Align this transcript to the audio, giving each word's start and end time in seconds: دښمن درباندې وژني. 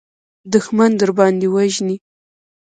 دښمن 0.53 0.91
درباندې 1.01 1.47
وژني. 1.55 1.95